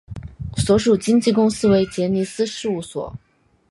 [0.57, 3.13] 所属经纪公司为杰尼斯事务所。